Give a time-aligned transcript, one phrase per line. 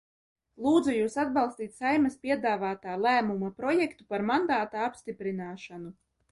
[0.67, 1.75] Lūdzu jūs atbalstīt
[2.25, 5.97] piedāvāto Saeimas lēmuma projektu par mandāta apstiprināšanu.